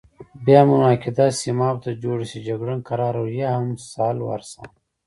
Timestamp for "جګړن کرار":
2.47-3.15